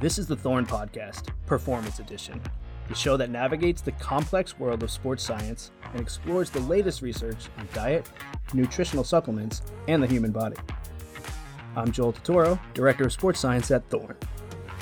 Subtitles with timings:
[0.00, 2.40] This is the Thorne Podcast, Performance Edition,
[2.86, 7.48] the show that navigates the complex world of sports science and explores the latest research
[7.58, 8.08] on diet,
[8.54, 10.54] nutritional supplements, and the human body.
[11.74, 14.14] I'm Joel Totoro, Director of Sports Science at Thorne.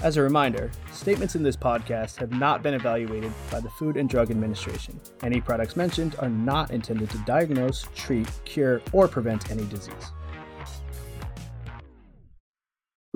[0.02, 4.10] As a reminder, statements in this podcast have not been evaluated by the Food and
[4.10, 5.00] Drug Administration.
[5.22, 10.12] Any products mentioned are not intended to diagnose, treat, cure, or prevent any disease.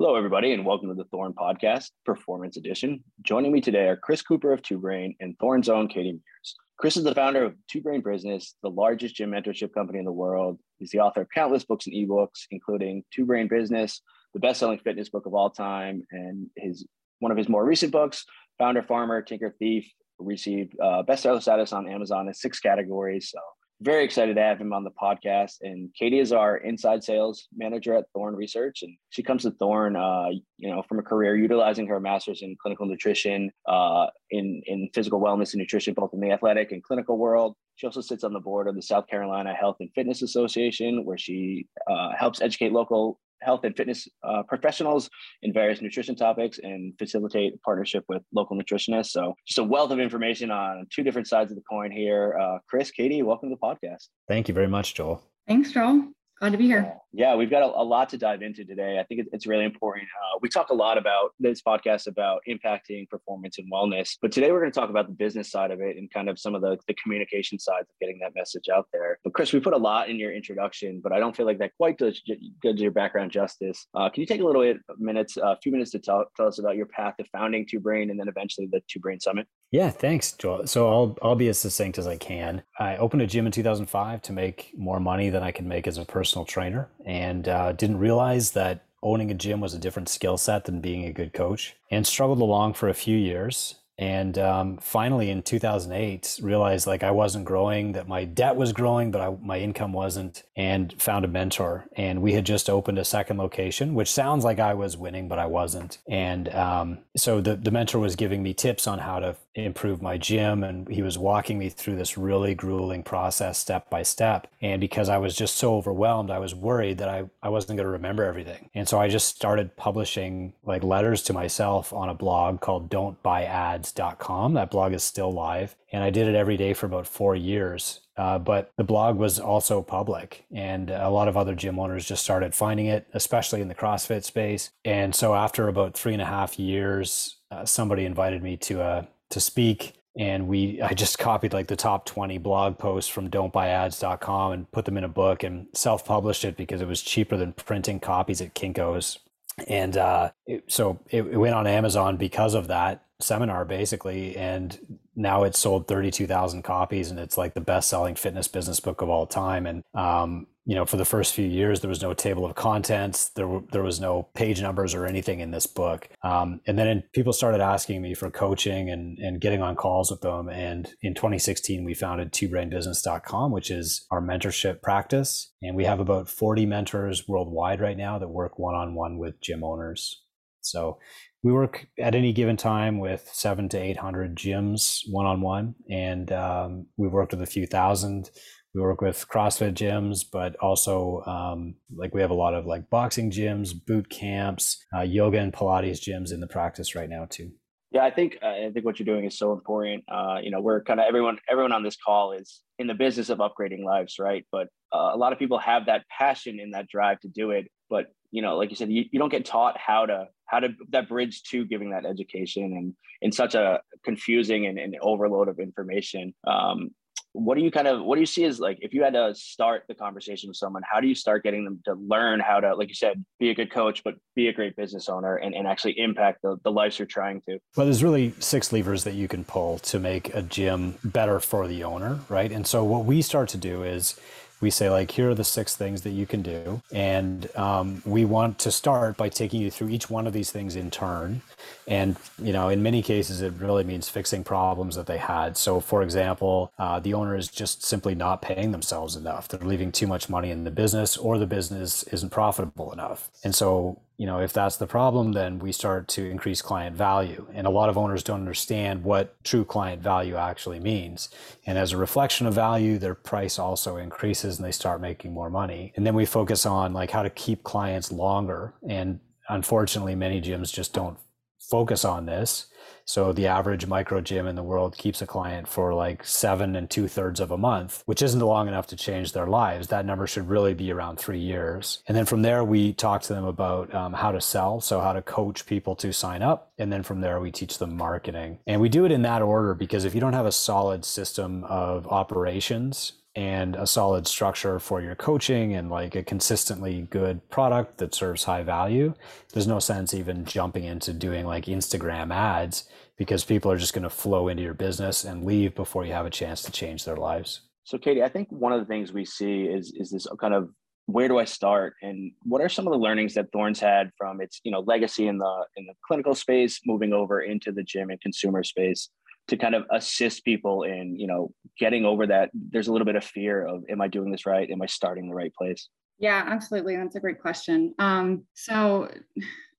[0.03, 3.03] Hello, everybody, and welcome to the Thorne Podcast, Performance Edition.
[3.21, 6.55] Joining me today are Chris Cooper of Two Brain and Thorne's own Katie Mears.
[6.79, 10.11] Chris is the founder of Two Brain Business, the largest gym mentorship company in the
[10.11, 10.57] world.
[10.79, 14.01] He's the author of countless books and ebooks, including Two Brain Business,
[14.33, 16.83] the best-selling fitness book of all time, and his
[17.19, 18.25] one of his more recent books,
[18.57, 19.87] Founder Farmer Tinker Thief,
[20.17, 23.29] received uh, bestseller status on Amazon in six categories.
[23.29, 23.37] So
[23.81, 25.55] very excited to have him on the podcast.
[25.61, 29.95] And Katie is our inside sales manager at Thorne Research, and she comes to Thorne,
[29.95, 34.89] uh, you know, from a career utilizing her master's in clinical nutrition, uh, in in
[34.93, 37.55] physical wellness and nutrition, both in the athletic and clinical world.
[37.75, 41.17] She also sits on the board of the South Carolina Health and Fitness Association, where
[41.17, 45.09] she uh, helps educate local health and fitness uh, professionals
[45.41, 49.07] in various nutrition topics and facilitate partnership with local nutritionists.
[49.07, 52.37] So, just a wealth of information on two different sides of the coin here.
[52.39, 54.07] Uh, Chris, Katie, welcome to the podcast.
[54.27, 55.23] Thank you very much, Joel.
[55.47, 56.11] Thanks, Joel.
[56.41, 56.95] Glad to be here.
[57.13, 58.97] Yeah, we've got a, a lot to dive into today.
[58.99, 60.07] I think it's really important.
[60.07, 64.51] Uh, we talk a lot about this podcast about impacting performance and wellness, but today
[64.51, 66.61] we're going to talk about the business side of it and kind of some of
[66.61, 69.19] the, the communication sides of getting that message out there.
[69.23, 71.75] But Chris, we put a lot in your introduction, but I don't feel like that
[71.77, 72.19] quite does
[72.63, 73.85] does your background justice.
[73.93, 76.47] Uh, can you take a little bit minutes, a uh, few minutes to tell, tell
[76.47, 79.45] us about your path to founding Two Brain and then eventually the Two Brain Summit?
[79.71, 80.67] Yeah, thanks, Joel.
[80.67, 82.63] So I'll I'll be as succinct as I can.
[82.79, 85.97] I opened a gym in 2005 to make more money than I can make as
[85.97, 90.37] a personal trainer and uh, didn't realize that owning a gym was a different skill
[90.37, 94.77] set than being a good coach and struggled along for a few years and um,
[94.77, 99.37] finally in 2008 realized like i wasn't growing that my debt was growing but I,
[99.41, 101.85] my income wasn't and found a mentor.
[101.95, 105.39] And we had just opened a second location which sounds like i was winning but
[105.39, 105.99] i wasn't.
[106.07, 110.17] And um, so the, the mentor was giving me tips on how to improve my
[110.17, 114.47] gym and he was walking me through this really grueling process step by step.
[114.61, 117.85] And because i was just so overwhelmed i was worried that i, I wasn't going
[117.85, 118.69] to remember everything.
[118.73, 123.21] And so i just started publishing like letters to myself on a blog called don't
[123.21, 123.43] buy
[123.91, 127.35] ads.com that blog is still live and i did it every day for about four
[127.35, 128.01] years.
[128.17, 132.23] Uh, but the blog was also public and a lot of other gym owners just
[132.23, 134.69] started finding it especially in the crossfit space.
[134.85, 139.07] And so after about three and a half years uh, somebody invited me to a
[139.29, 144.51] to speak and we i just copied like the top 20 blog posts from don'tbuyads.com
[144.51, 147.99] and put them in a book and self-published it because it was cheaper than printing
[147.99, 149.19] copies at kinko's
[149.67, 154.35] and uh, it, so it, it, went on amazon because of that seminar basically.
[154.35, 159.01] And now it's sold 32,000 copies and it's like the best selling fitness business book
[159.01, 162.13] of all time and um, you know, for the first few years, there was no
[162.13, 163.29] table of contents.
[163.29, 166.07] There, there was no page numbers or anything in this book.
[166.23, 170.11] Um, and then in, people started asking me for coaching and, and getting on calls
[170.11, 170.49] with them.
[170.49, 175.51] And in 2016, we founded twobrainbusiness.com, which is our mentorship practice.
[175.63, 179.41] And we have about 40 mentors worldwide right now that work one on one with
[179.41, 180.21] gym owners.
[180.61, 180.99] So
[181.43, 185.75] we work at any given time with seven to 800 gyms one on one.
[185.89, 188.29] And um, we've worked with a few thousand
[188.73, 192.89] we work with CrossFit gyms, but also um, like we have a lot of like
[192.89, 197.51] boxing gyms, boot camps, uh, yoga and Pilates gyms in the practice right now too.
[197.91, 200.05] Yeah, I think uh, I think what you're doing is so important.
[200.09, 203.29] Uh, you know, we're kind of everyone everyone on this call is in the business
[203.29, 204.45] of upgrading lives, right?
[204.49, 207.69] But uh, a lot of people have that passion and that drive to do it,
[207.89, 210.69] but you know, like you said, you, you don't get taught how to how to
[210.89, 215.59] that bridge to giving that education and in such a confusing and, and overload of
[215.59, 216.33] information.
[216.45, 216.91] Um,
[217.33, 219.33] what do you kind of what do you see as like if you had to
[219.33, 222.75] start the conversation with someone how do you start getting them to learn how to
[222.75, 225.65] like you said be a good coach but be a great business owner and, and
[225.65, 229.29] actually impact the, the lives you're trying to well there's really six levers that you
[229.29, 233.21] can pull to make a gym better for the owner right and so what we
[233.21, 234.19] start to do is
[234.61, 236.81] we say like here are the six things that you can do.
[236.91, 240.75] And um, we want to start by taking you through each one of these things
[240.75, 241.41] in turn.
[241.87, 245.57] And you know in many cases it really means fixing problems that they had.
[245.57, 249.47] So for example uh, the owner is just simply not paying themselves enough.
[249.47, 253.29] They're leaving too much money in the business or the business isn't profitable enough.
[253.43, 257.47] And so you know if that's the problem then we start to increase client value.
[257.55, 261.29] And a lot of owners don't understand what true client value actually means.
[261.65, 265.49] And as a reflection of value their price also increases and they start making more
[265.49, 265.91] money.
[265.95, 268.75] And then we focus on like how to keep clients longer.
[268.87, 271.17] And unfortunately many gyms just don't
[271.57, 272.67] focus on this.
[273.05, 276.89] So the average micro gym in the world keeps a client for like seven and
[276.89, 279.87] two thirds of a month, which isn't long enough to change their lives.
[279.87, 282.03] That number should really be around three years.
[282.07, 284.81] And then from there, we talk to them about um, how to sell.
[284.81, 286.71] So how to coach people to sign up.
[286.77, 288.59] And then from there, we teach them marketing.
[288.67, 291.63] And we do it in that order because if you don't have a solid system
[291.65, 297.97] of operations, and a solid structure for your coaching and like a consistently good product
[297.97, 299.13] that serves high value,
[299.53, 304.03] there's no sense even jumping into doing like Instagram ads because people are just going
[304.03, 307.15] to flow into your business and leave before you have a chance to change their
[307.15, 307.61] lives.
[307.83, 310.69] So Katie, I think one of the things we see is is this kind of
[311.07, 314.39] where do I start and what are some of the learnings that Thorne's had from
[314.41, 318.09] its you know legacy in the in the clinical space moving over into the gym
[318.09, 319.09] and consumer space
[319.47, 322.51] to kind of assist people in you know getting over that.
[322.53, 324.69] There's a little bit of fear of am i doing this right?
[324.69, 325.89] Am i starting the right place?
[326.19, 326.95] Yeah absolutely.
[326.95, 327.93] That's a great question.
[327.99, 329.09] Um, so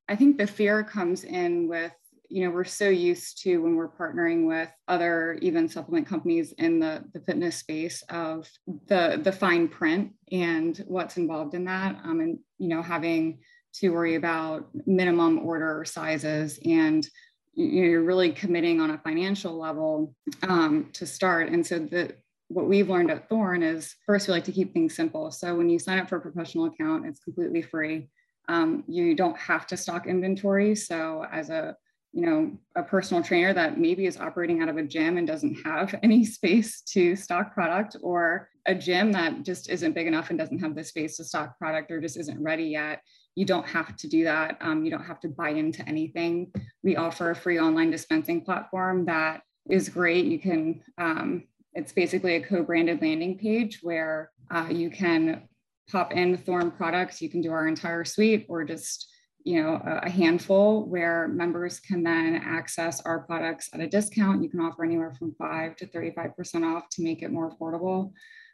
[0.08, 1.92] i think the fear comes in with
[2.32, 6.80] you know we're so used to when we're partnering with other even supplement companies in
[6.80, 8.50] the, the fitness space of
[8.88, 13.38] the the fine print and what's involved in that um, and you know having
[13.74, 17.06] to worry about minimum order sizes and
[17.54, 21.48] you're really committing on a financial level um, to start.
[21.48, 22.14] And so the
[22.48, 25.30] what we've learned at Thorne is first we like to keep things simple.
[25.30, 28.08] So when you sign up for a professional account, it's completely free.
[28.48, 30.74] Um, you don't have to stock inventory.
[30.74, 31.76] So as a
[32.12, 35.54] you know a personal trainer that maybe is operating out of a gym and doesn't
[35.64, 40.38] have any space to stock product or a gym that just isn't big enough and
[40.38, 43.02] doesn't have the space to stock product or just isn't ready yet
[43.34, 44.58] you don't have to do that.
[44.60, 46.52] Um, you don't have to buy into anything.
[46.82, 50.26] We offer a free online dispensing platform that is great.
[50.26, 55.48] You can, um, it's basically a co branded landing page where uh, you can
[55.90, 57.22] pop in Thorne products.
[57.22, 59.08] You can do our entire suite or just
[59.44, 64.48] you know a, handful where members can then access our products at a discount you
[64.48, 68.12] can offer anywhere from 5 to 35% off to make it more affordable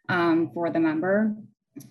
[0.08, 1.34] um, for the member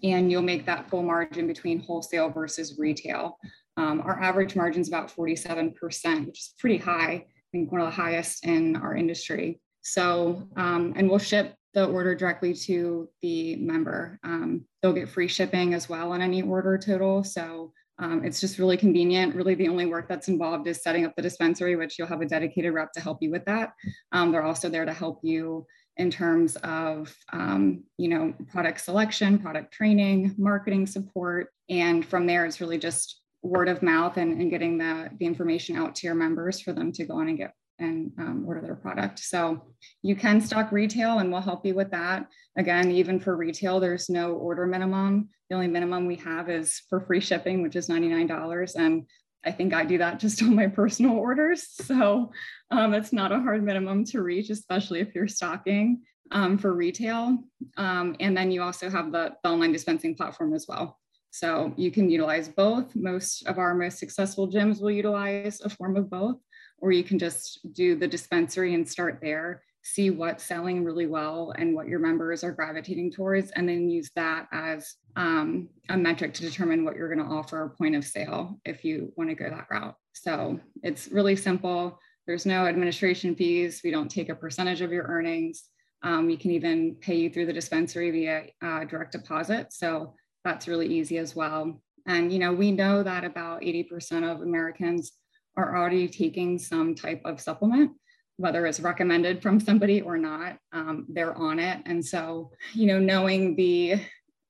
[0.03, 3.37] and you'll make that full margin between wholesale versus retail.
[3.77, 7.13] Um, our average margin is about 47%, which is pretty high.
[7.13, 9.61] I think one of the highest in our industry.
[9.81, 14.19] So, um, and we'll ship the order directly to the member.
[14.23, 17.23] Um, they'll get free shipping as well on any order total.
[17.23, 19.35] So um, it's just really convenient.
[19.35, 22.25] Really, the only work that's involved is setting up the dispensary, which you'll have a
[22.25, 23.73] dedicated rep to help you with that.
[24.11, 25.65] Um, they're also there to help you
[25.97, 31.49] in terms of um, you know product selection product training marketing support.
[31.69, 35.75] And from there it's really just word of mouth and, and getting the, the information
[35.75, 38.75] out to your members for them to go on and get and um, order their
[38.75, 39.19] product.
[39.19, 39.61] So
[40.01, 42.25] you can stock retail and we'll help you with that.
[42.57, 45.29] Again even for retail there's no order minimum.
[45.49, 49.05] The only minimum we have is for free shipping which is $99 and
[49.45, 51.67] I think I do that just on my personal orders.
[51.85, 52.31] So
[52.71, 56.01] um, it's not a hard minimum to reach, especially if you're stocking
[56.31, 57.37] um, for retail.
[57.77, 60.97] Um, and then you also have the, the online dispensing platform as well.
[61.31, 62.95] So you can utilize both.
[62.95, 66.37] Most of our most successful gyms will utilize a form of both,
[66.79, 69.61] or you can just do the dispensary and start there
[69.93, 74.11] see what's selling really well and what your members are gravitating towards, and then use
[74.15, 78.59] that as um, a metric to determine what you're going to offer point of sale
[78.65, 79.95] if you want to go that route.
[80.13, 81.99] So it's really simple.
[82.25, 83.81] There's no administration fees.
[83.83, 85.63] We don't take a percentage of your earnings.
[86.03, 89.71] Um, we can even pay you through the dispensary via uh, direct deposit.
[89.71, 91.81] So that's really easy as well.
[92.07, 95.13] And you know, we know that about 80% of Americans
[95.55, 97.91] are already taking some type of supplement
[98.37, 101.81] whether it's recommended from somebody or not, um, they're on it.
[101.85, 103.99] And so, you know, knowing the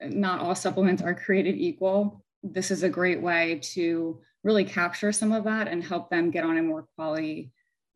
[0.02, 5.32] not all supplements are created equal, this is a great way to really capture some
[5.32, 7.52] of that and help them get on a more quality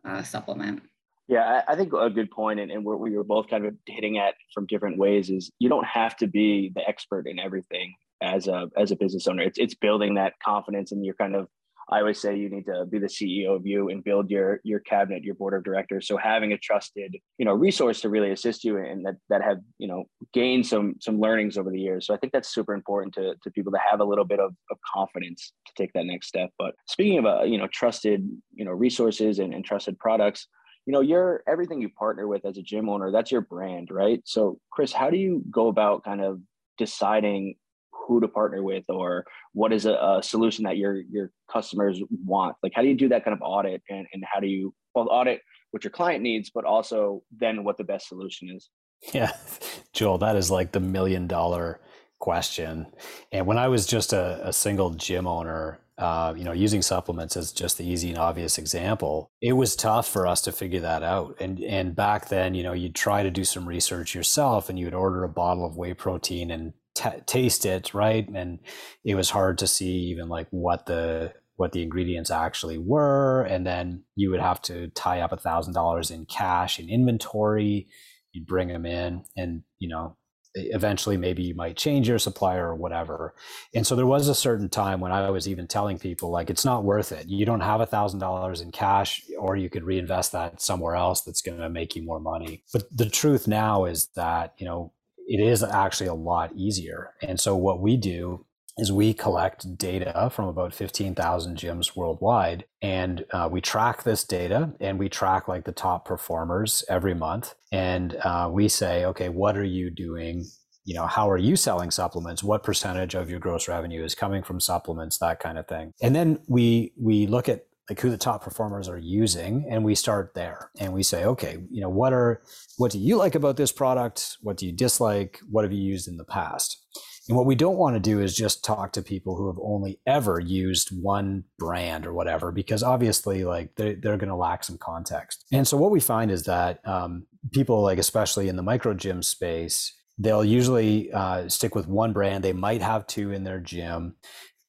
[0.05, 0.81] uh, supplement.
[1.27, 4.17] Yeah, I think a good point, and, and what we were both kind of hitting
[4.17, 8.47] at from different ways is you don't have to be the expert in everything as
[8.47, 9.43] a as a business owner.
[9.43, 11.47] It's it's building that confidence and you're kind of
[11.91, 14.79] I always say you need to be the CEO of you and build your your
[14.79, 16.07] cabinet, your board of directors.
[16.07, 19.57] So having a trusted, you know, resource to really assist you and that that have,
[19.77, 22.07] you know, gained some some learnings over the years.
[22.07, 24.55] So I think that's super important to, to people to have a little bit of,
[24.71, 26.49] of confidence to take that next step.
[26.57, 30.47] But speaking of uh, you know, trusted, you know, resources and, and trusted products,
[30.85, 34.21] you know, you're everything you partner with as a gym owner, that's your brand, right?
[34.25, 36.39] So Chris, how do you go about kind of
[36.77, 37.55] deciding
[37.91, 42.55] who to partner with or what is a, a, solution that your your customers want?
[42.63, 45.07] Like how do you do that kind of audit and, and how do you both
[45.09, 48.69] audit what your client needs but also then what the best solution is?
[49.13, 49.31] Yeah.
[49.93, 51.79] Joel that is like the million dollar
[52.19, 52.87] question.
[53.31, 57.37] And when i was just a, a single gym owner uh, you know, using supplements
[57.37, 61.03] as just the easy and obvious example, it was tough for us to figure that
[61.03, 61.37] out.
[61.39, 64.85] And and back then, you know, you'd try to do some research yourself, and you
[64.85, 68.27] would order a bottle of whey protein and t- taste it, right?
[68.33, 68.59] And
[69.03, 73.65] it was hard to see even like what the what the ingredients actually were, and
[73.65, 77.87] then you would have to tie up a thousand dollars in cash in inventory.
[78.33, 80.17] You'd bring them in, and you know
[80.53, 83.33] eventually maybe you might change your supplier or whatever
[83.73, 86.65] and so there was a certain time when i was even telling people like it's
[86.65, 90.33] not worth it you don't have a thousand dollars in cash or you could reinvest
[90.33, 94.07] that somewhere else that's going to make you more money but the truth now is
[94.15, 94.91] that you know
[95.27, 97.13] it is actually a lot easier.
[97.21, 98.45] And so what we do
[98.77, 104.73] is we collect data from about 15,000 gyms worldwide and uh, we track this data
[104.79, 107.53] and we track like the top performers every month.
[107.71, 110.45] And uh, we say okay what are you doing?
[110.85, 112.43] You know how are you selling supplements?
[112.43, 115.17] What percentage of your gross revenue is coming from supplements?
[115.17, 115.93] That kind of thing.
[116.01, 119.93] And then we we look at like who the top performers are using and we
[119.93, 122.41] start there and we say okay you know what are
[122.77, 126.07] what do you like about this product what do you dislike what have you used
[126.07, 126.81] in the past
[127.27, 129.99] and what we don't want to do is just talk to people who have only
[130.07, 134.79] ever used one brand or whatever, because obviously, like they're, they're going to lack some
[134.79, 135.45] context.
[135.53, 139.21] And so what we find is that um, people, like especially in the micro gym
[139.21, 142.43] space, they'll usually uh, stick with one brand.
[142.43, 144.15] They might have two in their gym.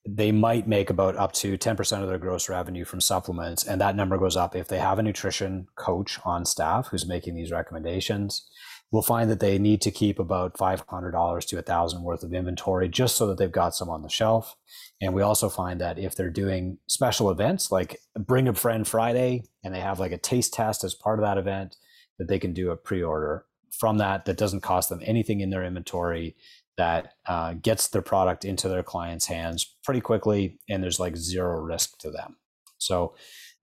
[0.06, 3.64] They might make about up to 10% of their gross revenue from supplements.
[3.64, 7.34] And that number goes up if they have a nutrition coach on staff who's making
[7.34, 8.48] these recommendations
[8.92, 13.16] We'll find that they need to keep about $500 to 1000 worth of inventory just
[13.16, 14.54] so that they've got some on the shelf
[15.00, 19.44] and we also find that if they're doing special events like bring a friend friday
[19.64, 21.76] and they have like a taste test as part of that event
[22.18, 25.64] that they can do a pre-order from that that doesn't cost them anything in their
[25.64, 26.36] inventory
[26.78, 31.60] that uh, gets their product into their clients hands pretty quickly and there's like zero
[31.60, 32.36] risk to them
[32.78, 33.14] so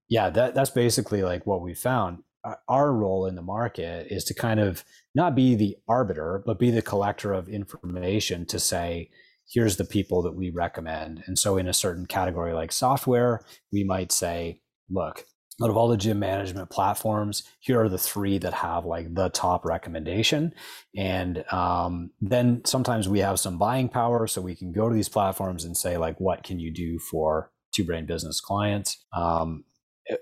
[0.08, 2.22] yeah that, that's basically like what we found
[2.68, 6.70] our role in the market is to kind of not be the arbiter, but be
[6.70, 9.10] the collector of information to say,
[9.48, 11.22] here's the people that we recommend.
[11.26, 13.40] And so, in a certain category like software,
[13.72, 15.26] we might say, look,
[15.62, 19.28] out of all the gym management platforms, here are the three that have like the
[19.28, 20.54] top recommendation.
[20.96, 25.08] And um, then sometimes we have some buying power, so we can go to these
[25.08, 29.04] platforms and say, like, what can you do for two brain business clients?
[29.12, 29.64] Um,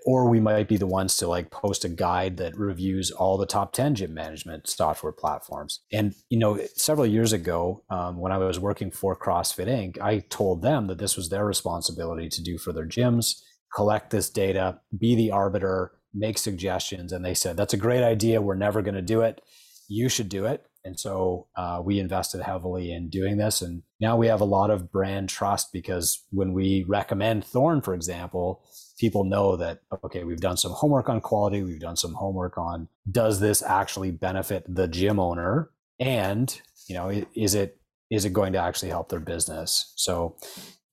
[0.04, 3.46] or we might be the ones to like post a guide that reviews all the
[3.46, 8.38] top 10 gym management software platforms and you know several years ago um, when i
[8.38, 12.58] was working for crossfit inc i told them that this was their responsibility to do
[12.58, 13.40] for their gyms
[13.74, 18.42] collect this data be the arbiter make suggestions and they said that's a great idea.
[18.42, 19.40] We're never going to do it.
[19.88, 20.64] You should do it.
[20.84, 24.70] And so uh, we invested heavily in doing this and now we have a lot
[24.70, 28.62] of brand trust because when we recommend Thorne, for example
[28.98, 32.88] people know that okay we've done some homework on quality we've done some homework on
[33.08, 35.70] does this actually benefit the gym owner?
[36.00, 37.78] And you know is it
[38.10, 39.92] is it going to actually help their business?
[39.96, 40.36] So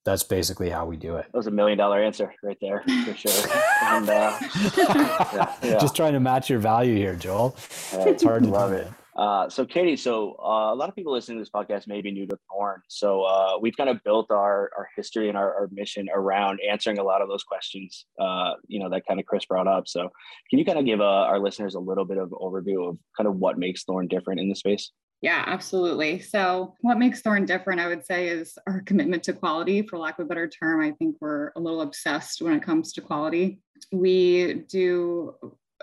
[0.06, 1.26] that's basically how we do it.
[1.32, 3.52] That was a million dollar answer right there for sure.
[3.82, 4.38] and, uh,
[4.78, 5.80] yeah, yeah.
[5.80, 7.56] Just trying to match your value here, Joel.
[7.92, 8.88] it's hard to love it.
[9.16, 12.12] Uh, so Katie, so uh, a lot of people listening to this podcast may be
[12.12, 12.82] new to Thorne.
[12.90, 17.00] So uh, we've kind of built our, our history and our, our mission around answering
[17.00, 19.88] a lot of those questions, uh, you know, that kind of Chris brought up.
[19.88, 20.10] So
[20.50, 23.28] can you kind of give uh, our listeners a little bit of overview of kind
[23.28, 24.92] of what makes Thorne different in the space?
[25.22, 26.20] Yeah, absolutely.
[26.20, 29.82] So, what makes Thorne different, I would say, is our commitment to quality.
[29.82, 32.94] For lack of a better term, I think we're a little obsessed when it comes
[32.94, 33.60] to quality.
[33.92, 35.36] We do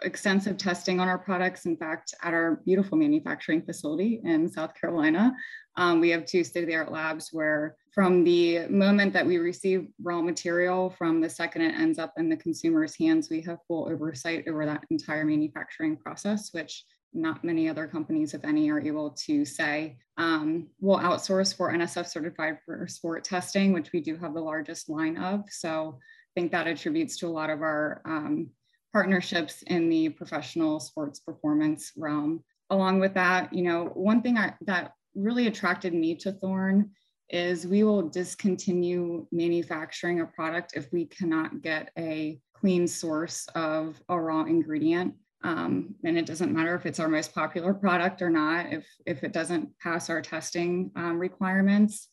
[0.03, 1.67] extensive testing on our products.
[1.67, 5.33] In fact, at our beautiful manufacturing facility in South Carolina,
[5.77, 9.39] um, we have two state of the art labs where, from the moment that we
[9.39, 13.59] receive raw material, from the second it ends up in the consumer's hands, we have
[13.67, 16.85] full oversight over that entire manufacturing process, which
[17.15, 19.97] not many other companies, if any, are able to say.
[20.17, 24.89] Um, we'll outsource for NSF certified for sport testing, which we do have the largest
[24.89, 25.45] line of.
[25.49, 28.51] So I think that attributes to a lot of our um,
[28.93, 32.43] partnerships in the professional sports performance realm.
[32.71, 36.91] Along with that, you know, one thing I, that really attracted me to Thorne
[37.29, 44.01] is we will discontinue manufacturing a product if we cannot get a clean source of
[44.09, 45.15] a raw ingredient.
[45.45, 48.73] Um, and it doesn't matter if it's our most popular product or not.
[48.73, 52.09] If if it doesn't pass our testing um, requirements,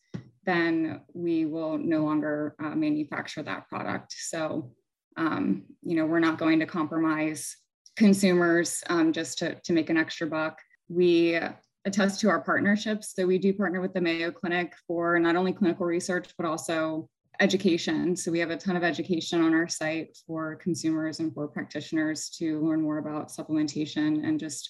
[0.45, 4.13] then we will no longer uh, manufacture that product.
[4.17, 4.71] So
[5.17, 7.57] um, you know, we're not going to compromise
[7.97, 10.59] consumers um, just to, to make an extra buck.
[10.87, 11.37] We
[11.85, 13.13] attest to our partnerships.
[13.15, 17.09] So we do partner with the Mayo Clinic for not only clinical research, but also
[17.39, 18.15] education.
[18.15, 22.29] So we have a ton of education on our site for consumers and for practitioners
[22.37, 24.69] to learn more about supplementation and just,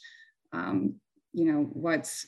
[0.54, 0.96] um,
[1.34, 2.28] you know, what's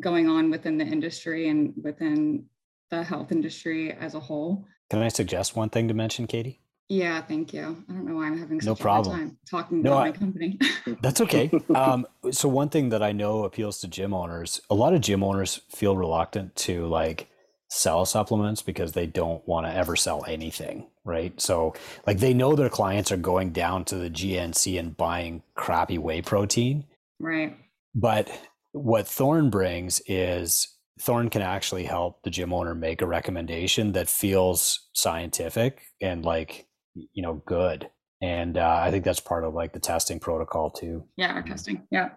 [0.00, 2.44] going on within the industry and within
[2.90, 4.64] the health industry as a whole.
[4.90, 6.60] Can I suggest one thing to mention, Katie?
[6.88, 7.84] Yeah, thank you.
[7.88, 9.16] I don't know why I'm having such no a problem.
[9.16, 10.58] hard time talking no, about I, my company.
[11.02, 11.50] that's okay.
[11.74, 15.24] Um, so one thing that I know appeals to gym owners, a lot of gym
[15.24, 17.28] owners feel reluctant to like
[17.68, 21.38] sell supplements because they don't want to ever sell anything, right?
[21.40, 21.74] So
[22.06, 26.22] like they know their clients are going down to the GNC and buying crappy whey
[26.22, 26.84] protein.
[27.18, 27.56] Right.
[27.94, 28.30] But
[28.72, 30.68] what Thorne brings is
[31.00, 36.66] Thorne can actually help the gym owner make a recommendation that feels scientific and like
[36.94, 37.88] you know good
[38.22, 41.86] and uh, i think that's part of like the testing protocol too yeah our testing
[41.90, 42.10] yeah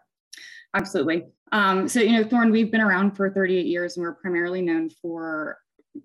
[0.76, 1.26] absolutely.
[1.52, 4.90] Um, so you know thorne we've been around for 38 years and we're primarily known
[5.02, 5.58] for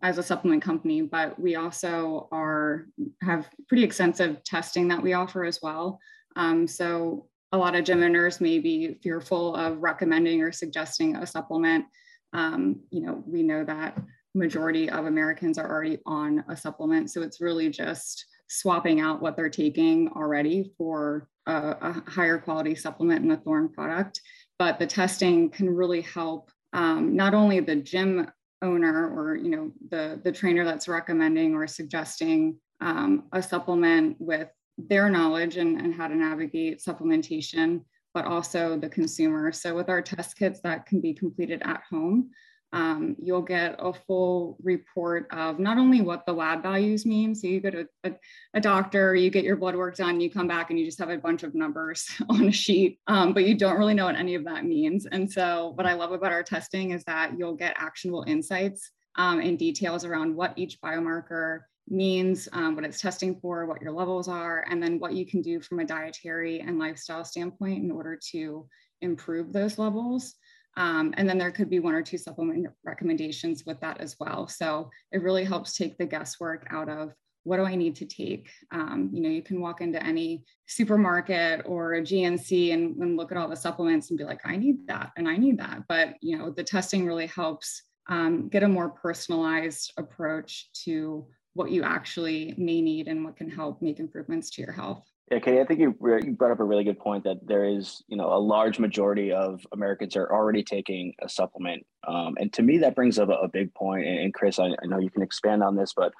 [0.02, 2.86] as a supplement company but we also are
[3.22, 5.98] have pretty extensive testing that we offer as well.
[6.36, 11.26] Um, so a lot of gym owners may be fearful of recommending or suggesting a
[11.26, 11.84] supplement.
[12.32, 13.98] Um, you know we know that
[14.36, 19.36] majority of americans are already on a supplement so it's really just swapping out what
[19.36, 24.20] they're taking already for a, a higher quality supplement in the thorne product.
[24.58, 28.30] But the testing can really help um, not only the gym
[28.62, 34.48] owner or you know the the trainer that's recommending or suggesting um, a supplement with
[34.76, 37.80] their knowledge and, and how to navigate supplementation,
[38.12, 39.52] but also the consumer.
[39.52, 42.30] So with our test kits that can be completed at home,
[42.74, 47.32] um, you'll get a full report of not only what the lab values mean.
[47.32, 48.12] So you go to a,
[48.54, 51.08] a, doctor, you get your blood work done, you come back and you just have
[51.08, 54.34] a bunch of numbers on a sheet, um, but you don't really know what any
[54.34, 55.06] of that means.
[55.06, 59.38] And so what I love about our testing is that you'll get actionable insights um,
[59.38, 64.26] and details around what each biomarker means, um, what it's testing for, what your levels
[64.26, 68.18] are, and then what you can do from a dietary and lifestyle standpoint in order
[68.32, 68.66] to
[69.00, 70.34] improve those levels.
[70.76, 74.48] Um, and then there could be one or two supplement recommendations with that as well.
[74.48, 78.50] So it really helps take the guesswork out of what do I need to take?
[78.72, 83.30] Um, you know, you can walk into any supermarket or a GNC and, and, look
[83.30, 85.82] at all the supplements and be like, I need that and I need that.
[85.86, 91.70] But you know, the testing really helps um, get a more personalized approach to what
[91.70, 95.04] you actually may need and what can help make improvements to your health.
[95.30, 98.02] Yeah, Katie, I think you, you brought up a really good point that there is,
[98.08, 101.86] you know, a large majority of Americans are already taking a supplement.
[102.06, 104.06] Um, and to me, that brings up a, a big point.
[104.06, 106.12] And, Chris, I, I, know you can expand on this, but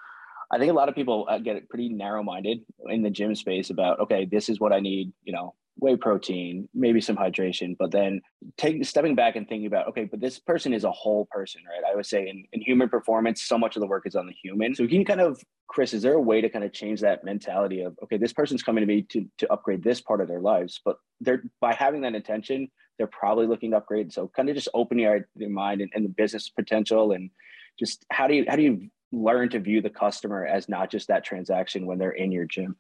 [0.51, 3.69] I think a lot of people uh, get pretty narrow minded in the gym space
[3.69, 7.91] about, okay, this is what I need, you know, whey protein, maybe some hydration, but
[7.91, 8.21] then
[8.57, 11.91] taking stepping back and thinking about, okay, but this person is a whole person, right?
[11.91, 14.33] I would say in, in human performance, so much of the work is on the
[14.33, 14.75] human.
[14.75, 17.25] So can you kind of, Chris, is there a way to kind of change that
[17.25, 20.41] mentality of, okay, this person's coming to me to, to upgrade this part of their
[20.41, 24.13] lives, but they're by having that intention, they're probably looking to upgrade.
[24.13, 27.31] So kind of just open your, your mind and, and the business potential and
[27.79, 31.09] just how do you, how do you learn to view the customer as not just
[31.09, 32.77] that transaction when they're in your gym?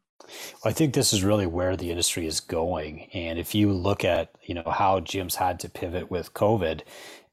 [0.65, 3.11] I think this is really where the industry is going.
[3.13, 6.83] And if you look at, you know, how gyms had to pivot with COVID,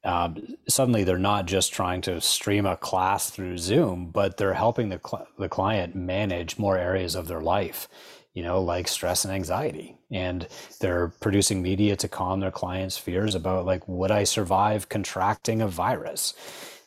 [0.04, 4.88] um, suddenly they're not just trying to stream a class through Zoom, but they're helping
[4.88, 7.88] the, cl- the client manage more areas of their life,
[8.34, 9.96] you know, like stress and anxiety.
[10.10, 10.48] And
[10.80, 15.68] they're producing media to calm their clients' fears about, like, would I survive contracting a
[15.68, 16.34] virus?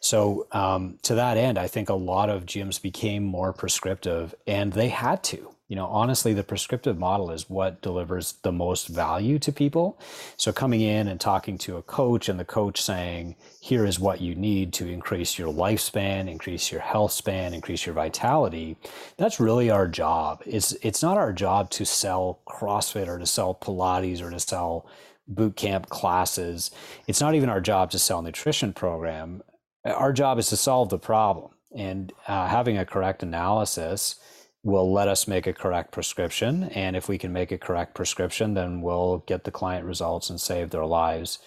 [0.01, 4.71] So, um, to that end, I think a lot of gyms became more prescriptive and
[4.73, 9.39] they had to you know honestly the prescriptive model is what delivers the most value
[9.39, 9.99] to people.
[10.37, 14.21] So coming in and talking to a coach and the coach saying here is what
[14.21, 18.77] you need to increase your lifespan increase your health span increase your vitality
[19.17, 20.41] that's really our job.
[20.45, 24.87] It's it's not our job to sell crossfit or to sell pilates or to sell
[25.27, 26.71] boot camp classes.
[27.07, 29.41] It's not even our job to sell nutrition program.
[29.83, 31.51] Our job is to solve the problem.
[31.75, 34.15] And uh, having a correct analysis
[34.65, 36.63] will let us make a correct prescription.
[36.63, 40.41] And if we can make a correct prescription, then we'll get the client results and
[40.41, 41.37] save their lives.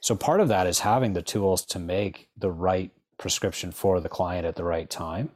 [0.00, 4.10] So part of that is having the tools to make the right prescription for the
[4.10, 5.30] client at the right time.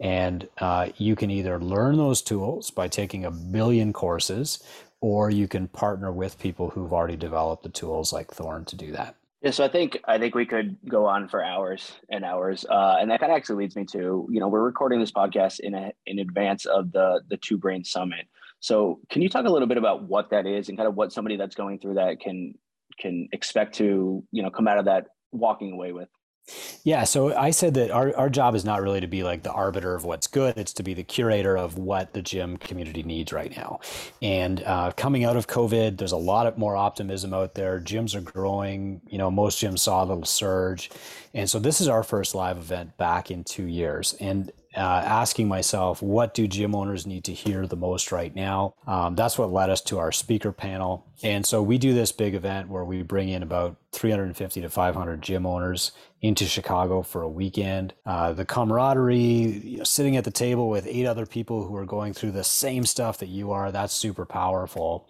[0.00, 4.64] And uh, you can either learn those tools by taking a billion courses,
[5.02, 8.90] or you can partner with people who've already developed the tools like Thorne to do
[8.92, 9.16] that.
[9.46, 12.96] Yeah, so I think I think we could go on for hours and hours, uh,
[12.98, 15.72] and that kind of actually leads me to you know we're recording this podcast in
[15.72, 18.26] a, in advance of the the Two Brain Summit.
[18.58, 21.12] So can you talk a little bit about what that is and kind of what
[21.12, 22.54] somebody that's going through that can
[22.98, 26.08] can expect to you know come out of that walking away with?
[26.86, 29.50] Yeah, so I said that our, our job is not really to be like the
[29.50, 30.56] arbiter of what's good.
[30.56, 33.80] It's to be the curator of what the gym community needs right now.
[34.22, 37.80] And uh, coming out of COVID, there's a lot of more optimism out there.
[37.80, 39.00] Gyms are growing.
[39.08, 40.88] You know, most gyms saw a little surge.
[41.34, 44.14] And so this is our first live event back in two years.
[44.20, 48.74] And uh, asking myself, what do gym owners need to hear the most right now?
[48.86, 51.06] Um, that's what led us to our speaker panel.
[51.22, 55.22] And so we do this big event where we bring in about 350 to 500
[55.22, 57.94] gym owners into Chicago for a weekend.
[58.04, 61.86] Uh, the camaraderie, you know, sitting at the table with eight other people who are
[61.86, 65.08] going through the same stuff that you are, that's super powerful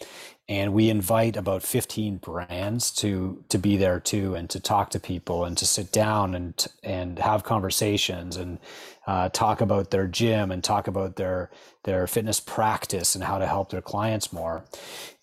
[0.49, 5.01] and we invite about 15 brands to to be there too and to talk to
[5.01, 8.59] people and to sit down and and have conversations and
[9.07, 11.51] uh, talk about their gym and talk about their
[11.85, 14.65] their fitness practice and how to help their clients more.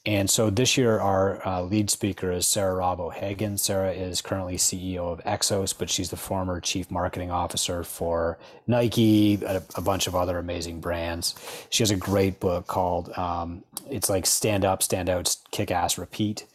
[0.05, 3.57] And so this year, our uh, lead speaker is Sarah Robb O'Hagan.
[3.57, 9.35] Sarah is currently CEO of Exos, but she's the former chief marketing officer for Nike,
[9.45, 11.35] a, a bunch of other amazing brands.
[11.69, 15.97] She has a great book called um, "It's like Stand Up, Stand Out, Kick Ass,
[15.97, 16.45] Repeat."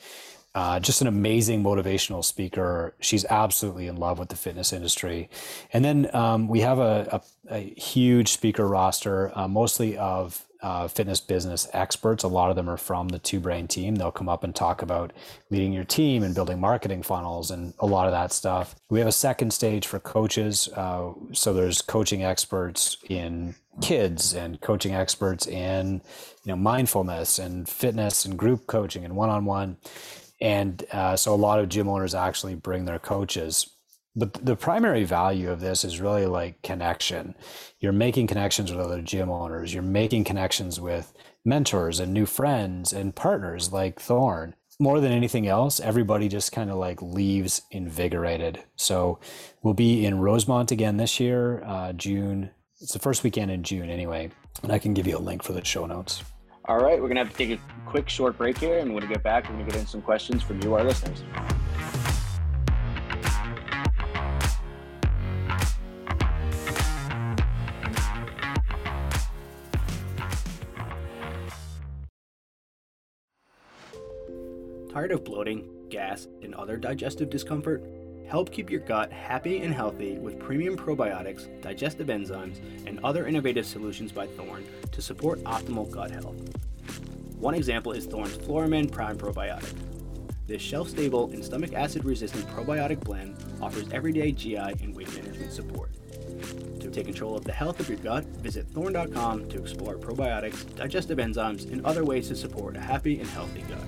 [0.58, 2.92] Uh, just an amazing motivational speaker.
[2.98, 5.30] She's absolutely in love with the fitness industry.
[5.72, 10.88] And then um, we have a, a, a, huge speaker roster, uh, mostly of uh,
[10.88, 12.24] fitness business experts.
[12.24, 13.94] A lot of them are from the Two Brain team.
[13.94, 15.12] They'll come up and talk about
[15.48, 18.74] leading your team and building marketing funnels and a lot of that stuff.
[18.90, 20.68] We have a second stage for coaches.
[20.74, 26.02] Uh, so there's coaching experts in kids and coaching experts in
[26.42, 29.76] you know mindfulness and fitness and group coaching and one-on-one
[30.40, 33.74] and uh, so a lot of gym owners actually bring their coaches.
[34.16, 37.34] But the primary value of this is really like connection.
[37.78, 39.72] You're making connections with other gym owners.
[39.72, 41.12] You're making connections with
[41.44, 44.54] mentors and new friends and partners like Thorne.
[44.80, 48.62] More than anything else, everybody just kind of like leaves invigorated.
[48.76, 49.18] So
[49.62, 52.50] we'll be in Rosemont again this year, uh, June.
[52.80, 54.30] It's the first weekend in June anyway.
[54.62, 56.22] And I can give you a link for the show notes.
[56.68, 58.78] All right, we're going to have to take a quick short break here.
[58.78, 60.84] And when we get back, we're going to get in some questions from you, our
[60.84, 61.24] listeners.
[74.92, 77.82] Tired of bloating, gas, and other digestive discomfort?
[78.28, 83.64] Help keep your gut happy and healthy with premium probiotics, digestive enzymes, and other innovative
[83.64, 86.36] solutions by Thorne to support optimal gut health.
[87.38, 89.74] One example is Thorne's FloraMend Prime Probiotic.
[90.46, 95.52] This shelf stable and stomach acid resistant probiotic blend offers everyday GI and weight management
[95.52, 95.90] support.
[96.80, 101.18] To take control of the health of your gut, visit thorne.com to explore probiotics, digestive
[101.18, 103.78] enzymes, and other ways to support a happy and healthy gut.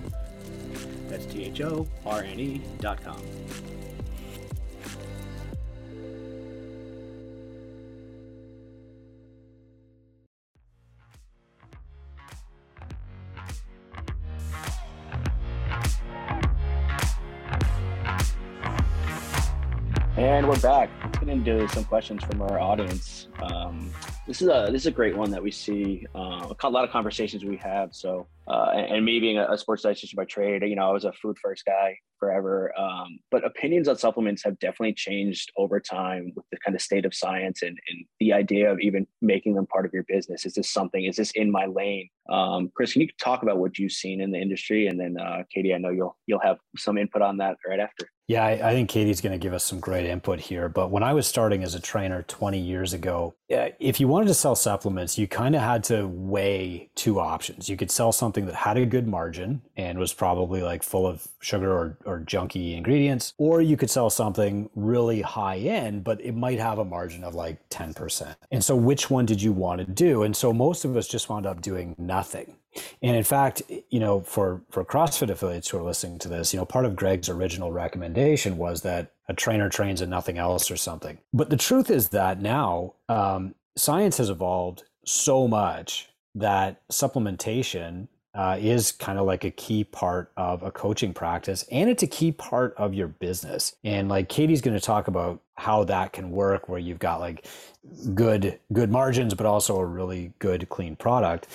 [1.09, 3.20] That's T H O R N E.com.
[20.61, 20.90] back.
[21.20, 23.29] Get into some questions from our audience.
[23.42, 23.90] Um,
[24.27, 26.90] this is a this is a great one that we see uh, a lot of
[26.90, 27.94] conversations we have.
[27.94, 30.92] So, uh, and, and, me being a, a sports dietitian by trade, you know, I
[30.92, 32.73] was a food first guy forever.
[32.79, 37.07] Um, but opinions on supplements have definitely changed over time with the kind of state
[37.07, 40.44] of science and, and the idea of even making them part of your business.
[40.44, 41.05] Is this something?
[41.05, 42.09] Is this in my lane?
[42.31, 45.42] Um, Chris, can you talk about what you've seen in the industry, and then uh,
[45.53, 48.09] Katie, I know you'll you'll have some input on that right after.
[48.31, 50.69] Yeah, I, I think Katie's going to give us some great input here.
[50.69, 54.34] But when I was starting as a trainer 20 years ago, if you wanted to
[54.34, 57.68] sell supplements, you kind of had to weigh two options.
[57.68, 61.26] You could sell something that had a good margin and was probably like full of
[61.40, 66.34] sugar or, or junky ingredients, or you could sell something really high end, but it
[66.34, 68.36] might have a margin of like 10%.
[68.52, 70.22] And so, which one did you want to do?
[70.22, 72.56] And so, most of us just wound up doing nothing.
[73.02, 76.58] And in fact, you know, for for CrossFit affiliates who are listening to this, you
[76.58, 80.77] know, part of Greg's original recommendation was that a trainer trains and nothing else or
[80.77, 81.19] something.
[81.33, 88.57] But the truth is that now um, science has evolved so much that supplementation uh,
[88.61, 92.31] is kind of like a key part of a coaching practice and it's a key
[92.31, 96.69] part of your business and like katie's going to talk about how that can work
[96.69, 97.45] where you've got like
[98.14, 101.49] good good margins but also a really good clean product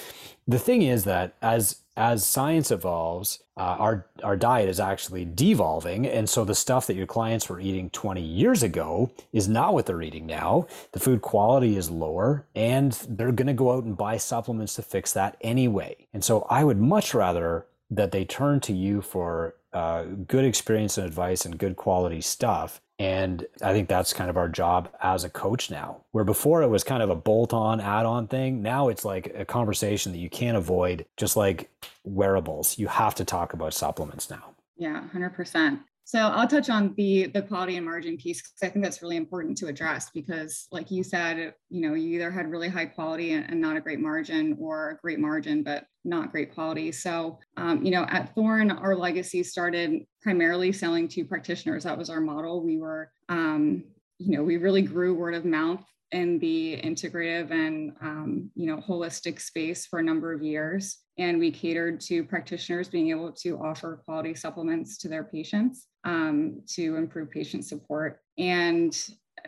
[0.50, 6.06] the thing is that as as science evolves, uh, our our diet is actually devolving,
[6.06, 9.86] and so the stuff that your clients were eating 20 years ago is not what
[9.86, 10.68] they're eating now.
[10.92, 14.82] The food quality is lower, and they're going to go out and buy supplements to
[14.82, 15.96] fix that anyway.
[16.14, 20.98] And so I would much rather that they turn to you for uh, good experience
[20.98, 25.26] and advice and good quality stuff And I think that's kind of our job as
[25.26, 26.02] a coach now.
[26.12, 28.62] Where before it was kind of a bolt on, add on thing.
[28.62, 31.70] Now it's like a conversation that you can't avoid, just like
[32.06, 32.78] wearables.
[32.78, 34.56] You have to talk about supplements now.
[34.78, 35.80] Yeah, 100%.
[36.08, 39.18] So I'll touch on the the quality and margin piece because I think that's really
[39.18, 43.34] important to address because, like you said, you know, you either had really high quality
[43.34, 46.92] and, and not a great margin, or a great margin but not great quality.
[46.92, 51.86] So, um, you know, at Thorne, our legacy started primarily selling to practitioners.
[51.86, 52.64] That was our model.
[52.64, 53.84] We were, um,
[54.20, 58.78] you know, we really grew word of mouth in the integrative and um, you know
[58.78, 61.00] holistic space for a number of years.
[61.18, 66.62] And we catered to practitioners being able to offer quality supplements to their patients um,
[66.76, 68.20] to improve patient support.
[68.38, 68.96] And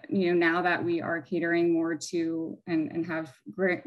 [0.10, 3.34] you know now that we are catering more to and, and have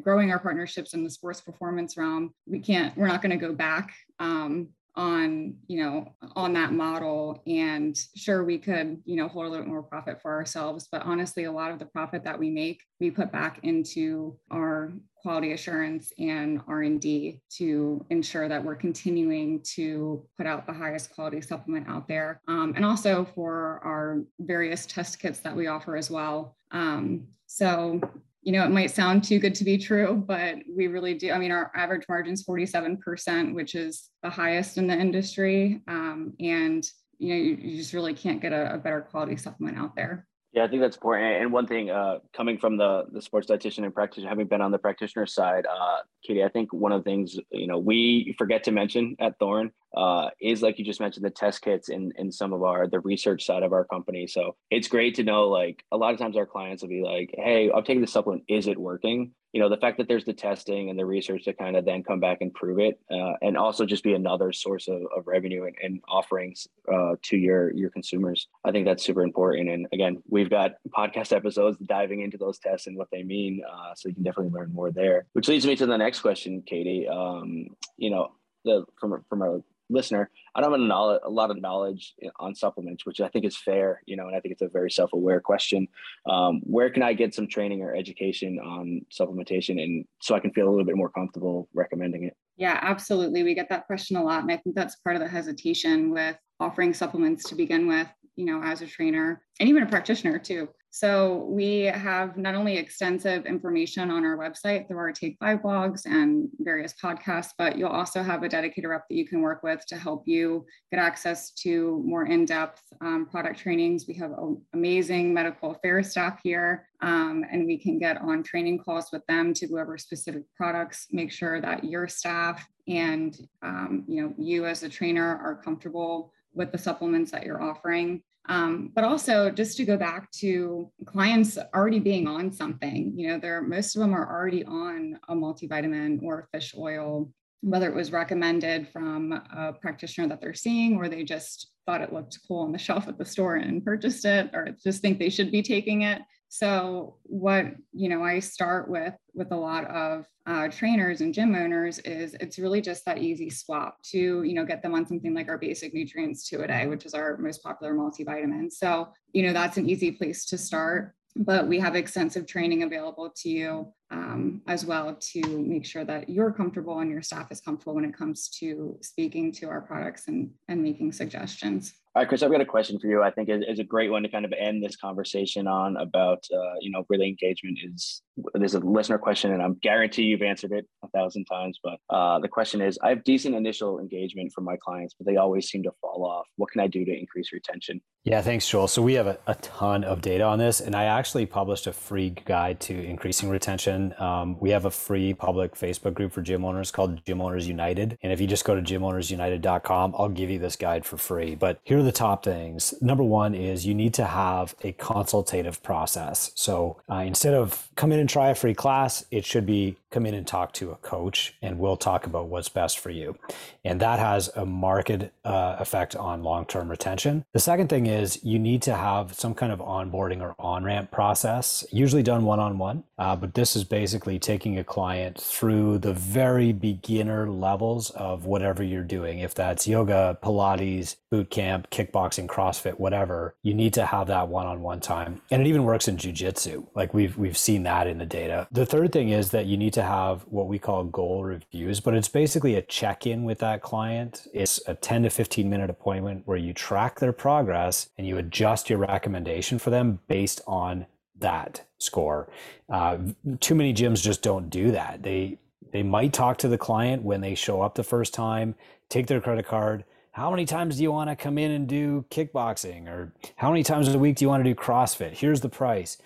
[0.02, 3.54] growing our partnerships in the sports performance realm we can't we're not going to go
[3.54, 4.68] back um,
[5.00, 7.42] on you know on that model.
[7.46, 11.44] And sure we could you know hold a little more profit for ourselves but honestly
[11.44, 16.12] a lot of the profit that we make we put back into our quality assurance
[16.18, 22.08] and r&d to ensure that we're continuing to put out the highest quality supplement out
[22.08, 22.40] there.
[22.48, 26.56] Um, and also for our various test kits that we offer as well.
[26.70, 28.00] Um, so
[28.42, 31.30] you know, it might sound too good to be true, but we really do.
[31.30, 35.82] I mean, our average margin is 47%, which is the highest in the industry.
[35.88, 36.84] Um, and,
[37.18, 40.26] you know, you, you, just really can't get a, a better quality supplement out there.
[40.52, 41.42] Yeah, I think that's important.
[41.42, 44.72] And one thing, uh, coming from the the sports dietitian and practitioner, having been on
[44.72, 48.64] the practitioner side, uh, Katie, I think one of the things you know we forget
[48.64, 52.30] to mention at Thorne uh, is like you just mentioned the test kits in in
[52.32, 54.26] some of our the research side of our company.
[54.26, 57.34] So it's great to know like a lot of times our clients will be like,
[57.36, 58.44] "Hey, I'm taking the supplement.
[58.48, 61.52] Is it working?" you know the fact that there's the testing and the research to
[61.52, 64.88] kind of then come back and prove it uh, and also just be another source
[64.88, 69.22] of, of revenue and, and offerings uh, to your your consumers i think that's super
[69.22, 73.62] important and again we've got podcast episodes diving into those tests and what they mean
[73.70, 76.62] uh, so you can definitely learn more there which leads me to the next question
[76.66, 78.32] katie um, you know
[78.64, 82.54] the from from a listener, I don't have a, knowledge, a lot of knowledge on
[82.54, 85.40] supplements, which I think is fair, you know, and I think it's a very self-aware
[85.40, 85.88] question.
[86.28, 90.52] Um, where can I get some training or education on supplementation, and so I can
[90.52, 92.36] feel a little bit more comfortable recommending it?
[92.56, 93.42] Yeah, absolutely.
[93.42, 96.36] We get that question a lot, and I think that's part of the hesitation with
[96.58, 98.08] offering supplements to begin with.
[98.36, 100.68] You know, as a trainer and even a practitioner too.
[100.92, 106.04] So we have not only extensive information on our website through our Take Five blogs
[106.04, 109.86] and various podcasts, but you'll also have a dedicated rep that you can work with
[109.86, 114.06] to help you get access to more in-depth um, product trainings.
[114.08, 114.32] We have
[114.74, 119.54] amazing medical affairs staff here, um, and we can get on training calls with them
[119.54, 124.66] to go over specific products, make sure that your staff and um, you know you
[124.66, 129.76] as a trainer are comfortable with the supplements that you're offering um, but also just
[129.76, 134.14] to go back to clients already being on something, you know, there most of them
[134.14, 140.28] are already on a multivitamin or fish oil, whether it was recommended from a practitioner
[140.28, 143.24] that they're seeing or they just thought it looked cool on the shelf at the
[143.24, 146.22] store and purchased it or just think they should be taking it.
[146.52, 151.54] So what you know, I start with with a lot of uh, trainers and gym
[151.54, 155.32] owners is it's really just that easy swap to you know get them on something
[155.32, 158.70] like our basic nutrients two a day, which is our most popular multivitamin.
[158.72, 161.14] So you know that's an easy place to start.
[161.36, 166.28] But we have extensive training available to you um, as well to make sure that
[166.28, 170.26] you're comfortable and your staff is comfortable when it comes to speaking to our products
[170.28, 171.94] and, and making suggestions.
[172.14, 173.22] All right, Chris, I've got a question for you.
[173.22, 176.44] I think is, is a great one to kind of end this conversation on about,
[176.52, 178.22] uh, you know, really engagement is,
[178.54, 182.48] there's a listener question and I'm guarantee you've answered it thousand times, but uh, the
[182.48, 185.92] question is, I have decent initial engagement from my clients, but they always seem to
[186.00, 186.46] fall off.
[186.56, 188.00] What can I do to increase retention?
[188.24, 188.86] Yeah, thanks, Joel.
[188.86, 191.92] So we have a, a ton of data on this and I actually published a
[191.92, 194.14] free guide to increasing retention.
[194.18, 198.18] Um, we have a free public Facebook group for gym owners called Gym Owners United.
[198.22, 201.54] And if you just go to gymownersunited.com, I'll give you this guide for free.
[201.54, 202.92] But here are the top things.
[203.00, 206.52] Number one is you need to have a consultative process.
[206.54, 210.26] So uh, instead of come in and try a free class, it should be come
[210.26, 213.36] in and talk to a coach and we'll talk about what's best for you.
[213.84, 217.44] And that has a marked uh, effect on long term retention.
[217.52, 221.10] The second thing is you need to have some kind of onboarding or on ramp
[221.10, 223.04] process, usually done one on one.
[223.16, 229.02] But this is basically taking a client through the very beginner levels of whatever you're
[229.02, 229.38] doing.
[229.38, 234.66] If that's yoga, Pilates, boot camp, kickboxing, CrossFit, whatever, you need to have that one
[234.66, 235.40] on one time.
[235.50, 236.86] And it even works in jujitsu.
[236.94, 238.66] Like we've, we've seen that in the data.
[238.72, 242.00] The third thing is that you need to to have what we call goal reviews,
[242.00, 244.46] but it's basically a check in with that client.
[244.52, 248.90] It's a 10 to 15 minute appointment where you track their progress and you adjust
[248.90, 251.06] your recommendation for them based on
[251.38, 252.48] that score.
[252.88, 253.18] Uh,
[253.60, 255.22] too many gyms just don't do that.
[255.22, 255.58] They
[255.92, 258.76] they might talk to the client when they show up the first time,
[259.08, 260.04] take their credit card.
[260.32, 263.08] How many times do you want to come in and do kickboxing?
[263.08, 265.32] Or how many times a week do you want to do CrossFit?
[265.32, 266.18] Here's the price.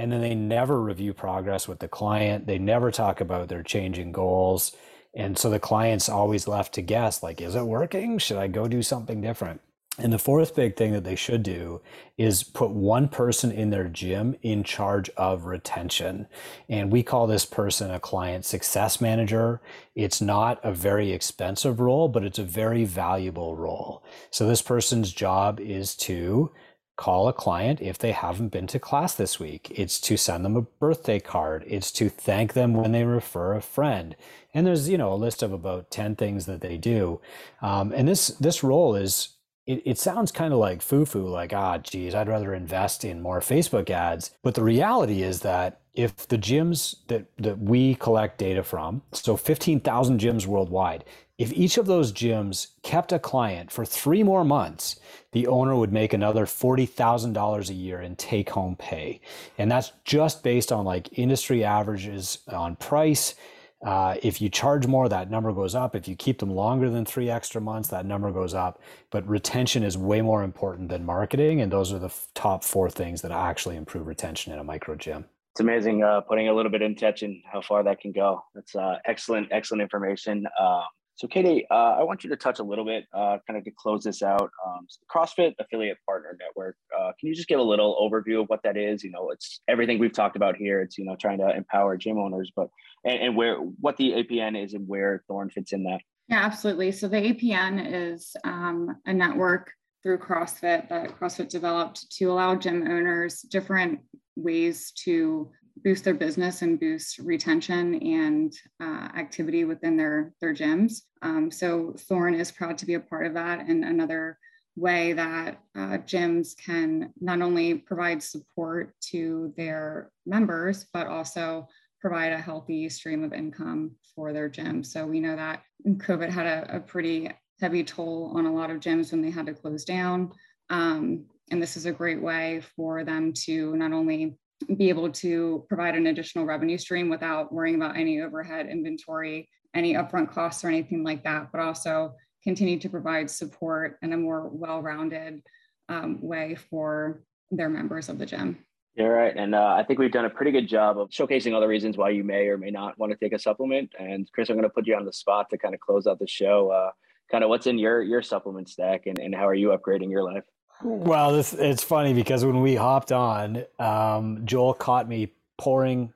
[0.00, 2.46] And then they never review progress with the client.
[2.46, 4.74] They never talk about their changing goals.
[5.12, 8.16] And so the client's always left to guess like, is it working?
[8.16, 9.60] Should I go do something different?
[9.98, 11.82] And the fourth big thing that they should do
[12.16, 16.28] is put one person in their gym in charge of retention.
[16.66, 19.60] And we call this person a client success manager.
[19.94, 24.02] It's not a very expensive role, but it's a very valuable role.
[24.30, 26.52] So this person's job is to
[27.00, 29.72] call a client if they haven't been to class this week.
[29.74, 31.64] It's to send them a birthday card.
[31.66, 34.14] It's to thank them when they refer a friend.
[34.52, 37.22] And there's, you know, a list of about 10 things that they do.
[37.62, 39.30] Um, and this, this role is
[39.66, 43.40] it, it sounds kind of like foo-foo, like, ah, geez, I'd rather invest in more
[43.40, 44.32] Facebook ads.
[44.42, 49.36] But the reality is that if the gyms that, that we collect data from, so
[49.36, 51.04] 15,000 gyms worldwide,
[51.38, 55.00] if each of those gyms kept a client for three more months,
[55.32, 59.20] the owner would make another $40,000 a year in take home pay.
[59.56, 63.34] And that's just based on like industry averages on price
[63.82, 65.94] uh, if you charge more, that number goes up.
[65.96, 68.80] If you keep them longer than three extra months, that number goes up.
[69.10, 71.60] But retention is way more important than marketing.
[71.60, 74.96] And those are the f- top four things that actually improve retention in a micro
[74.96, 75.24] gym.
[75.52, 78.42] It's amazing uh, putting a little bit in touch and how far that can go.
[78.54, 80.46] That's uh, excellent, excellent information.
[80.60, 80.84] Um,
[81.20, 83.70] so, Katie, uh, I want you to touch a little bit, uh, kind of to
[83.70, 84.50] close this out.
[84.66, 86.76] Um, so CrossFit Affiliate Partner Network.
[86.98, 89.04] Uh, can you just give a little overview of what that is?
[89.04, 90.80] You know, it's everything we've talked about here.
[90.80, 92.68] It's you know trying to empower gym owners, but
[93.04, 96.00] and, and where what the APN is and where Thorne fits in that.
[96.28, 96.90] Yeah, absolutely.
[96.92, 102.82] So the APN is um, a network through CrossFit that CrossFit developed to allow gym
[102.82, 104.00] owners different
[104.42, 105.50] ways to
[105.82, 111.02] boost their business and boost retention and uh, activity within their their gyms.
[111.22, 113.60] Um, so Thorne is proud to be a part of that.
[113.60, 114.38] And another
[114.76, 121.66] way that uh, gyms can not only provide support to their members, but also
[122.00, 124.82] provide a healthy stream of income for their gym.
[124.82, 128.80] So we know that COVID had a, a pretty heavy toll on a lot of
[128.80, 130.32] gyms when they had to close down.
[130.70, 134.36] Um, and this is a great way for them to not only
[134.76, 139.94] be able to provide an additional revenue stream without worrying about any overhead inventory, any
[139.94, 144.48] upfront costs or anything like that, but also continue to provide support in a more
[144.48, 145.42] well-rounded
[145.88, 148.58] um, way for their members of the gym.
[148.96, 149.34] Yeah, right.
[149.36, 151.96] And uh, I think we've done a pretty good job of showcasing all the reasons
[151.96, 153.92] why you may or may not want to take a supplement.
[153.98, 156.18] And Chris, I'm going to put you on the spot to kind of close out
[156.18, 156.70] the show.
[156.70, 156.90] Uh,
[157.30, 160.24] kind of what's in your your supplement stack and, and how are you upgrading your
[160.24, 160.42] life?
[160.82, 166.12] Well, this, it's funny because when we hopped on, um, Joel caught me pouring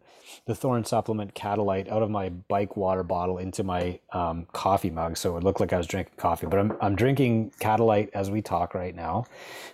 [0.47, 5.17] the Thorne supplement Catalyte out of my bike water bottle into my um, coffee mug,
[5.17, 6.47] so it looked like I was drinking coffee.
[6.47, 9.27] But I'm I'm drinking Catalyte as we talk right now,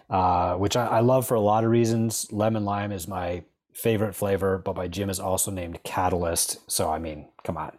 [0.08, 2.26] uh, which I, I love for a lot of reasons.
[2.32, 6.58] Lemon lime is my favorite flavor, but my gym is also named Catalyst.
[6.70, 7.72] So I mean, come on,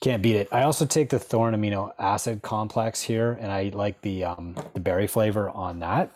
[0.00, 0.48] can't beat it.
[0.52, 4.80] I also take the Thorne amino acid complex here, and I like the um, the
[4.80, 6.10] berry flavor on that.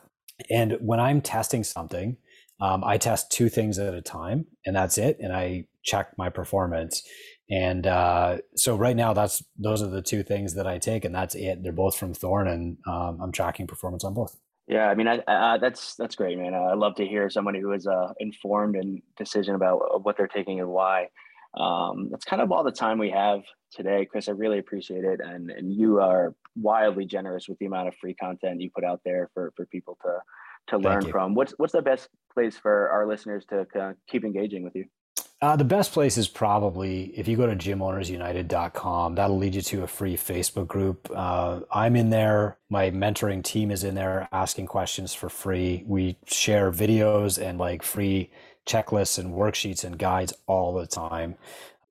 [0.51, 2.17] And when I'm testing something,
[2.61, 5.19] um, I test two things at a time, and that's it.
[5.21, 7.03] And I check my performance.
[7.51, 11.15] And uh, so right now, that's those are the two things that I take, and
[11.15, 11.63] that's it.
[11.63, 14.37] They're both from Thorne, and um, I'm tracking performance on both.
[14.67, 16.53] Yeah, I mean, I, uh, that's that's great, man.
[16.53, 20.61] I love to hear somebody who is uh, informed and decision about what they're taking
[20.61, 21.09] and why.
[21.59, 23.41] Um, that's kind of all the time we have
[23.73, 24.29] today, Chris.
[24.29, 28.15] I really appreciate it, and and you are wildly generous with the amount of free
[28.15, 30.19] content you put out there for for people to
[30.69, 31.35] to learn from.
[31.35, 34.87] What's what's the best place for our listeners to uh, keep engaging with you?
[35.41, 39.85] Uh, the best place is probably if you go to gymownersunited.com, that'll lead you to
[39.85, 41.09] a free Facebook group.
[41.15, 42.59] Uh, I'm in there.
[42.69, 45.85] My mentoring team is in there asking questions for free.
[45.87, 48.33] We share videos and like free
[48.67, 51.37] checklists and worksheets and guides all the time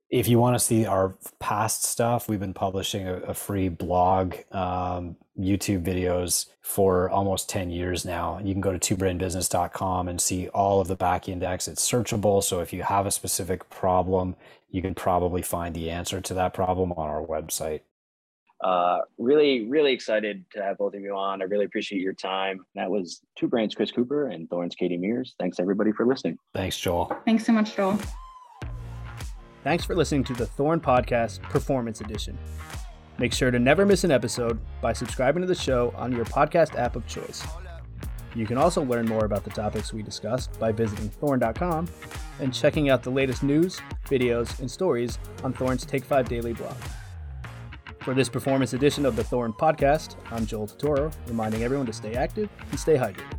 [0.09, 4.35] if you want to see our past stuff, we've been publishing a, a free blog,
[4.51, 8.39] um, YouTube videos for almost 10 years now.
[8.43, 11.67] You can go to twobrainbusiness.com and see all of the back index.
[11.67, 12.41] It's searchable.
[12.41, 14.35] So if you have a specific problem,
[14.69, 17.81] you can probably find the answer to that problem on our website.
[18.63, 21.41] Uh, really, really excited to have both of you on.
[21.41, 22.65] I really appreciate your time.
[22.73, 25.35] That was Two Brains Chris Cooper and Thorne's Katie Mears.
[25.39, 26.39] Thanks everybody for listening.
[26.55, 27.15] Thanks, Joel.
[27.25, 27.99] Thanks so much, Joel.
[29.67, 32.37] Thanks for listening to the Thorne Podcast Performance Edition.
[33.19, 36.79] Make sure to never miss an episode by subscribing to the show on your podcast
[36.79, 37.45] app of choice.
[38.33, 41.89] You can also learn more about the topics we discussed by visiting thorne.com
[42.39, 46.77] and checking out the latest news, videos, and stories on Thorne's Take 5 Daily blog.
[47.99, 52.13] For this performance edition of the Thorne podcast, I'm Joel Totaro, reminding everyone to stay
[52.13, 53.36] active and stay hydrated.